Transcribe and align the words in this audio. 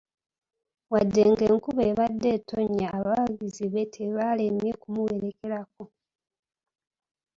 Wadde 0.91 1.21
ng'enkuba 1.31 1.81
ebadde 1.91 2.27
etonnya, 2.37 2.87
abawagizi 2.97 3.65
be 3.73 3.83
tebalemye 3.93 4.71
kumuwerekerako. 4.81 5.83